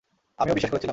আমিও 0.39 0.55
বিশ্বাস 0.55 0.71
করেছিলাম। 0.71 0.89